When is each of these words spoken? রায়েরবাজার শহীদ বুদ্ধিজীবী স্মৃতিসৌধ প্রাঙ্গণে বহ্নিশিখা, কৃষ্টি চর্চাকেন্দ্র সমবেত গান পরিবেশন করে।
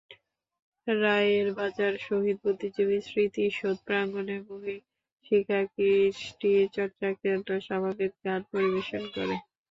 রায়েরবাজার 0.87 1.93
শহীদ 2.01 2.37
বুদ্ধিজীবী 2.43 2.97
স্মৃতিসৌধ 3.01 3.77
প্রাঙ্গণে 3.87 4.37
বহ্নিশিখা, 4.45 5.59
কৃষ্টি 5.73 6.51
চর্চাকেন্দ্র 6.75 7.51
সমবেত 7.67 8.13
গান 8.25 8.41
পরিবেশন 8.51 9.03
করে। 9.15 9.35